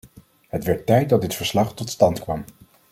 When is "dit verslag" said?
1.21-1.73